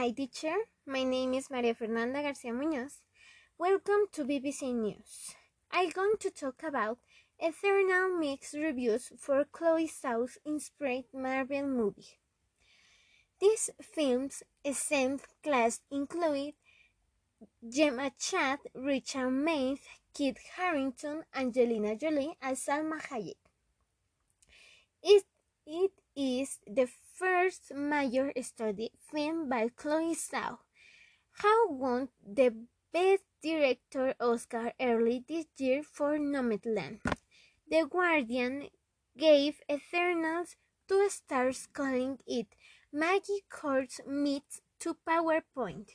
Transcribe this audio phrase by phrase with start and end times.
[0.00, 0.56] Hi, teacher.
[0.86, 3.02] My name is Maria Fernanda Garcia Munoz.
[3.58, 5.34] Welcome to BBC News.
[5.70, 6.96] I'm going to talk about
[7.38, 12.16] Eternal mixed reviews for Chloe Zhao's inspired Marvel movie.
[13.42, 14.42] This films'
[14.72, 16.54] same cast include
[17.68, 19.80] Gemma Chan, Richard Mays,
[20.14, 23.34] Kit Harington, Angelina Jolie, and Salma Hayek.
[25.02, 25.24] It,
[25.66, 30.58] it is the first major study film by Chloe Zhao,
[31.42, 32.54] who won the
[32.92, 37.00] Best Director Oscar early this year for Nomadland.
[37.68, 38.68] The Guardian
[39.16, 40.56] gave Eternals
[40.88, 42.48] two stars, calling it
[42.92, 45.90] Magic Horse meets to PowerPoint.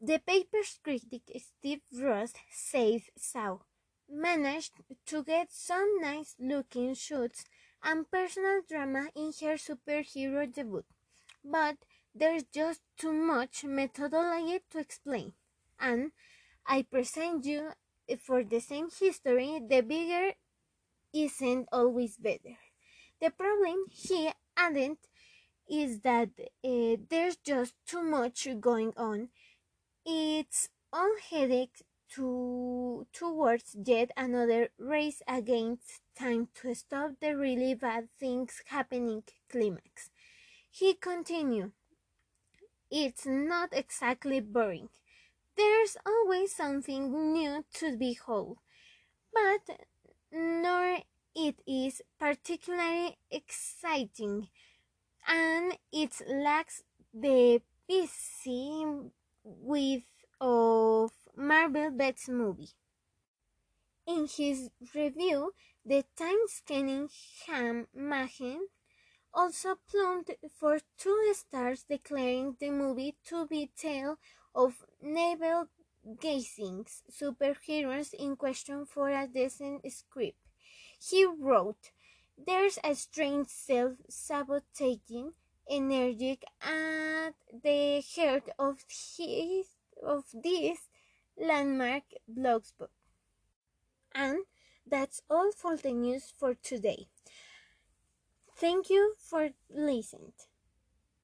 [0.00, 3.60] The paper's critic Steve Rose says Zhao
[4.08, 7.44] managed to get some nice looking shoots
[7.84, 10.84] and personal drama in her superhero debut,
[11.44, 11.76] but
[12.14, 15.34] there's just too much methodology to explain.
[15.80, 16.12] And
[16.66, 17.72] I present you
[18.20, 20.32] for the same history, the bigger
[21.14, 22.58] isn't always better.
[23.20, 24.98] The problem he added
[25.70, 26.30] is that
[26.64, 29.30] uh, there's just too much going on.
[30.06, 31.82] It's all headache
[32.14, 40.10] to towards yet another race against time to stop the really bad things happening climax.
[40.70, 41.72] He continued,
[42.90, 44.88] It's not exactly boring.
[45.56, 48.58] There's always something new to behold,
[49.32, 49.78] but
[50.32, 50.98] nor
[51.34, 54.48] it is particularly exciting,
[55.26, 59.10] and it lacks the PC
[59.44, 60.02] with
[60.40, 62.70] of Marvel Bets movie.
[64.06, 65.52] In his review,
[65.84, 67.08] the time scanning
[67.46, 68.68] Ham Mahen
[69.32, 74.18] also plumped for two stars, declaring the movie to be tale
[74.54, 75.68] of navel
[76.20, 80.38] gazing superheroes in question for a decent script.
[81.00, 81.90] He wrote,
[82.38, 85.32] There's a strange self sabotaging
[85.68, 89.66] energy at the heart of his
[90.02, 90.78] of this
[91.36, 92.88] landmark blogspot.
[94.14, 94.46] And
[94.86, 97.08] that's all for the news for today.
[98.56, 100.32] Thank you for listening.